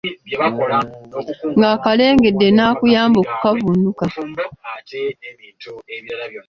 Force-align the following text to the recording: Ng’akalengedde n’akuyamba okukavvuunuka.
Ng’akalengedde 1.59 2.47
n’akuyamba 2.51 3.17
okukavvuunuka. 3.23 4.05